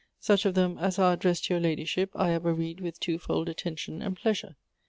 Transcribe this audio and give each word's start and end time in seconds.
Such 0.19 0.45
of 0.47 0.55
them 0.55 0.79
as 0.79 0.97
are 0.97 1.13
addressed 1.13 1.45
to 1.45 1.53
your 1.53 1.61
ladyship 1.61 2.09
I 2.15 2.31
ever 2.33 2.55
read 2.55 2.79
with 2.81 2.99
twofold 2.99 3.47
attention 3.49 4.01
and 4.01 4.15
pleasure. 4.17 4.55